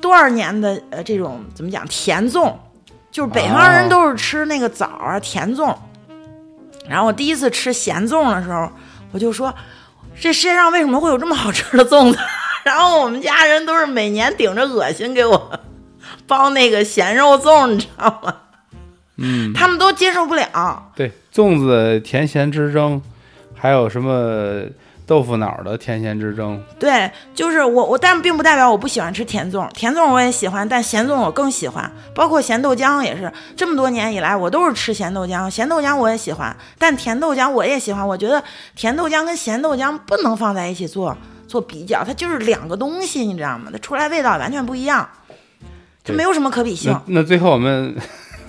[0.00, 2.52] 多少年的呃这种怎么讲甜粽，
[3.10, 5.74] 就是北方人哦都是吃那个枣啊甜粽，
[6.88, 8.70] 然后我第一次吃咸粽的时候，
[9.12, 9.54] 我就说
[10.20, 12.18] 这世界上为什么会有这么好吃的粽子？
[12.64, 15.60] 然后我们家人都是每年顶着恶心给我
[16.26, 18.34] 包那个咸肉粽，你知道吗？
[19.16, 20.92] 嗯，他们都接受不了。
[20.94, 23.00] 对，粽子甜咸之争，
[23.54, 24.62] 还有什么
[25.08, 33.32] 豆腐脑的甜咸之争，对，就是我我，但并不代表我不喜欢吃甜粽，甜粽我也喜欢，但咸粽我更喜欢，包括咸豆浆也是。
[33.56, 38.06] 这么多年以来，我都是吃咸豆浆，咸豆浆我也喜欢，但甜豆浆我也喜欢。
[38.06, 38.44] 我觉得
[38.76, 41.16] 甜豆浆跟咸豆浆不能放在一起做
[41.46, 43.70] 做比较，它就是两个东西，你知道吗？
[43.72, 45.08] 它出来味道完全不一样，
[46.04, 46.92] 它没有什么可比性。
[47.06, 47.96] 那那最后我们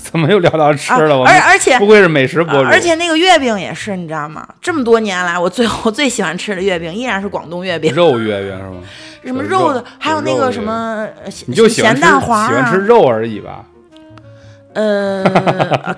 [0.09, 1.17] 怎么又聊到吃了？
[1.17, 4.47] 我啊、而而且不愧是美食博主，而且那个月饼也是，你知道吗？
[4.61, 8.81] 这么多年来，我最后最喜欢吃的月饼依然是广东月饼，肉月饼是吗？
[9.23, 11.07] 什么肉的，还有那个什么
[11.69, 13.63] 咸蛋黄啊喜欢吃，肉而已吧？
[14.73, 15.23] 呃，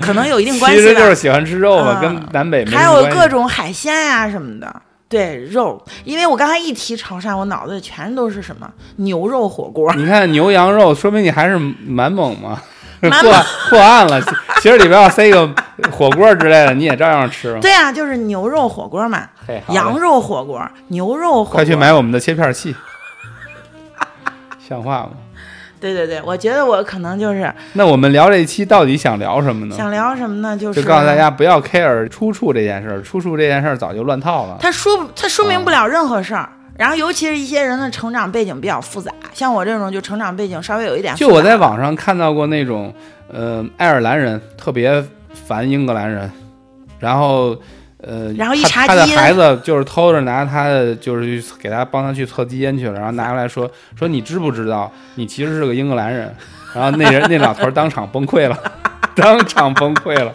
[0.02, 1.16] 可能有一定 关系吧其实就是。
[1.16, 4.82] 喜欢吃肉吧，啊跟南北没还有各种海鲜呀、什么的。
[5.08, 9.94] 对肉，因为我刚才一提潮汕，我脑子里全都是什么牛肉火锅。
[9.96, 12.62] 你看牛羊肉，说明你还是蛮猛嘛。
[13.10, 13.34] 蛮破
[13.70, 14.30] 破案了，其
[14.62, 15.50] 其实里边要塞个
[15.92, 17.58] 火锅之类的，你也照样吃。
[17.60, 21.54] 对啊，就是牛肉火锅嘛，嘿羊肉火锅、牛肉火锅。
[21.54, 22.76] 快去买我们的切片器，
[24.68, 25.12] 像话吗？
[25.80, 29.76] 对对对，我觉得我可能就是那我们聊这一期到底想聊什么呢？
[29.76, 30.56] 想聊什么呢？
[30.56, 34.58] 就就是告诉大家不要 care 出处这件事儿，出处这件事儿早就乱套了。
[34.62, 36.48] 他说他说明不了任何事儿。
[36.82, 41.14] 然后，尤其是一些人的成长背景比较复杂，像我这种就成长背景稍微有一点。
[41.16, 42.92] 就我在网上看到过那种，
[43.32, 45.06] 呃，爱尔兰人特别
[45.46, 46.28] 烦英格兰人，
[46.98, 47.56] 然后，
[48.00, 56.36] 呃，然后一他他的查孩子就是偷着拿他的，就是去给他帮他去测基因去了，然后拿过来说说你知不知道你其实是个英格兰人，
[56.74, 58.58] 然后那人那老头当场崩溃了，
[59.16, 60.34] 当场崩溃了。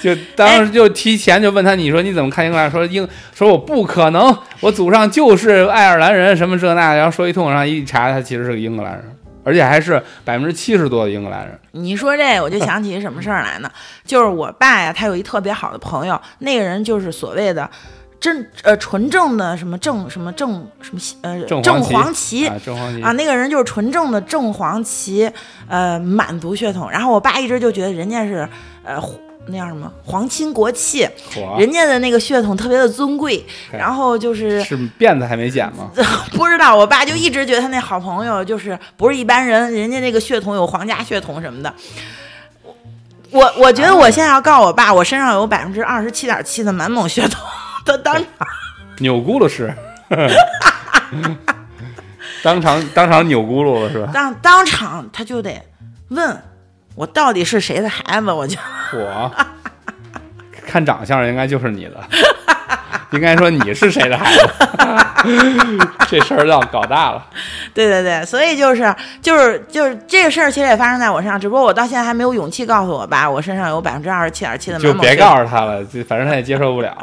[0.02, 2.70] 就当时就提前就问他，你说你怎么看英格兰？
[2.70, 9.04] 说英说我不可能，我祖上就是爱尔兰人，什么这那，然后说一通，然后一查他其实是个英格兰人，
[9.44, 11.58] 而且还是百分之七十多的英格兰人。
[11.72, 13.70] 你说这，我就想起什么事儿来呢？
[14.04, 17.68] 就是我爸呀，他有一特别好的朋友，那个人就是所谓的
[18.18, 25.30] 真呃纯正的什么正什么正什么呃正正黄黄旗啊，正黄旗啊，那个人就是纯正的正黄旗，
[25.68, 26.90] 呃，满族血统。
[26.90, 28.48] 然后我爸一直就觉得人家是
[28.82, 29.00] 呃
[29.50, 31.06] 那叫什么皇亲国戚，
[31.58, 33.44] 人家的那个血统特别的尊贵。
[33.72, 35.90] 然后就是是辫子还没剪吗？
[36.32, 41.72] 不知道，我爸就一直觉得他那好朋友就是不是一般人，人家那个血统有皇家血统什么的。
[43.30, 47.40] 我我觉得我现在要告诉我爸，我身上有百分之二十七点七的满蒙血统，
[47.86, 48.24] 他当场
[48.98, 49.72] 扭咕噜是，
[52.42, 54.10] 当场当场扭咕噜了是吧？
[54.12, 55.62] 当当场他就得
[56.08, 56.42] 问
[57.00, 58.58] 我到底是谁的孩子，我就
[58.92, 59.32] 我，
[60.66, 61.98] 看长相应该就是你的，
[63.12, 64.44] 应该说你是谁的孩子，
[66.06, 67.26] 这事儿要搞大了。
[67.72, 75.16] 对对对，所以就是就是就是这个事儿其实也发生在我身上，只不过我到现在还没有勇气告诉我爸，我身上有百分之二十七点七的就别。
[75.16, 76.94] 告诉他了，就反正他也接受不了。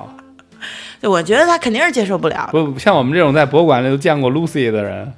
[1.01, 2.47] 对，我觉得他肯定是接受不了。
[2.51, 5.11] 不像我们这种在博物馆里都见过 Lucy 的人，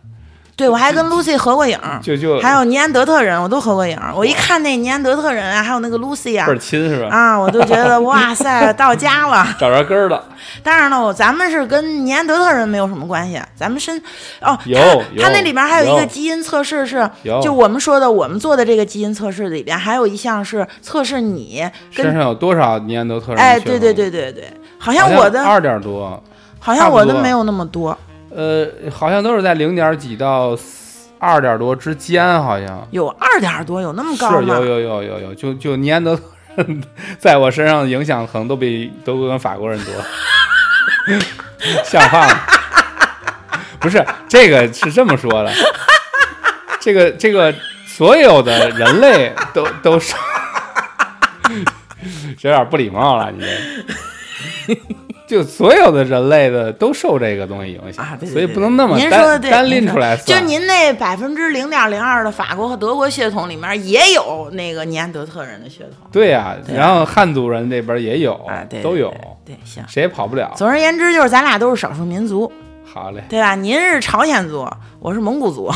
[0.60, 3.98] 对我还跟 Lucy 合过影，就就还有尼安德特人，我都合过影。
[4.13, 7.15] 我一看那尼安德特人啊，还有那个 Lucy 啊倍儿，亲是吧？
[7.15, 9.48] 啊，我都觉得哇塞，到家了。
[9.58, 10.22] 找着根儿了，
[10.62, 13.98] 当然了，我咱们是跟尼安德特人没有什么关系，咱们身
[14.41, 14.78] 哦，有
[15.17, 17.10] 他那里边还有一个基因测试是，
[17.41, 23.38] 就我们说的，我们做的这个基因测试里边还有一项是测试你，身上有多少尼安德特人？
[23.38, 26.22] 哎，对对，对对对，好好像我的二点多，
[26.60, 27.98] 好像我的没有那么多，
[28.36, 30.58] 呃，好像都是在零点几到
[31.18, 34.39] 二点多之间，好像有二点多，有那么高吗？
[34.39, 36.24] 是有有有有有，就就尼安德特
[36.56, 36.84] 人
[37.18, 39.94] 在我身上的影响可能都比 都跟法国人多。
[41.84, 42.39] 像话吗？
[43.80, 45.52] 不是，这个是这么说的，
[46.80, 47.54] 这个这个
[47.86, 50.15] 所有的人类都都是，
[52.42, 54.78] 有点不礼貌了，你这。
[55.30, 60.39] 就所有的人类的都受这个东西影响啊，对对所以不能那么您说的对，单单拎出来算。
[60.42, 69.13] 就您那百分之零点零二的法国和德国血统里面也有那个尼安德特人的血统，对呀、对啊然后汉族人这边也有，啊，对，都有，
[69.46, 69.84] 对，行。
[69.88, 70.52] 谁也跑不了。
[70.58, 72.52] 总而言之，就是咱俩都是少数民族，
[72.84, 73.54] 好嘞，对吧？
[73.54, 74.67] 您是朝鲜族，
[75.00, 75.71] 我是蒙古族，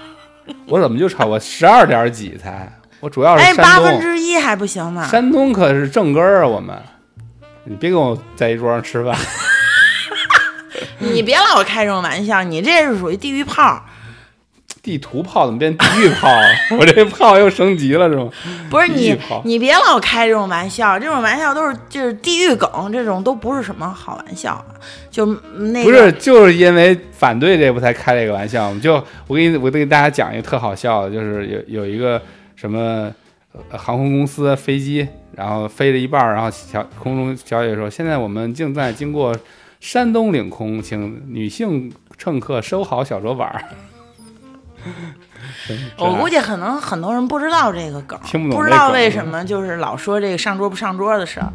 [0.68, 2.72] 我怎么就超过十二点几才？
[3.00, 5.06] 我主要是哎，山八分，之一还不行吗。
[5.06, 6.74] 山东可是正根儿啊，我们。
[7.68, 9.14] 你别跟我在一桌上吃饭，
[11.00, 13.84] 你别老开这种玩笑，你这是属于地狱炮，
[14.82, 16.48] 地图炮怎么变地狱炮了？
[16.78, 18.30] 我这炮又升级了是吗？
[18.70, 24.64] 不是你你别老开这种玩笑，这种玩笑都是就是地狱梗，这种都不是什么好玩笑，
[25.10, 25.26] 就
[25.72, 28.80] 那个不是，就是因为反对这不才开这个玩笑吗？
[28.80, 28.94] 就
[29.26, 32.22] 我给你，我得给大家讲一个特好笑的，就是有有一个
[32.54, 33.12] 什么
[33.70, 39.36] 呃航空公司飞机，然后飞了一半儿，然后小空中小姐说：“现在我们正在经过
[39.78, 43.62] 山东领空，请女性乘客收好小桌板儿。
[45.98, 51.52] 我估计可能很多人不知道这个梗，听不懂知道为什么就是老说这个上桌不上桌的事儿。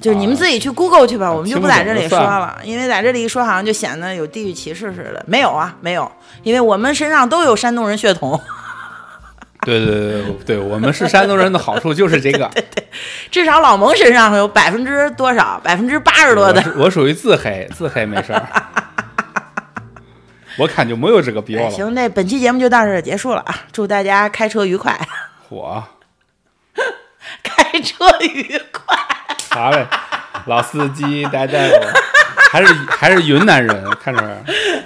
[0.00, 5.24] 就你们自己去 Google 去吧，我们就不在这里说了，因为在这里一说好像就显得有地域歧视似的。
[5.26, 6.10] 没有啊，没有，
[6.44, 8.40] 因为我们身上都有山东人血统，
[9.68, 12.84] 对对对对，我们是山东人的好处就是这个， 对对
[13.30, 16.62] 至少老蒙身上有百分之多少，百分之八十多的。
[16.76, 18.42] 我属于自黑，自黑没事儿。
[20.56, 21.70] 我看就没有这个必要了。
[21.70, 23.54] 行，那本期节目就到这结束了啊！
[23.70, 24.98] 祝大家开车愉快，
[25.50, 25.84] 我。
[27.42, 28.96] 开车愉快。
[29.50, 29.86] 好嘞，
[30.46, 31.86] 老司机带带我，
[32.50, 34.20] 还是还是云南人，看着。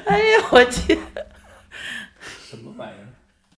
[0.06, 0.98] 哎呀，我去。